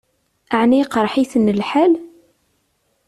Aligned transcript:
Ɛni 0.59 0.77
iqṛeḥ-itent 0.83 1.47
lḥal? 1.59 1.93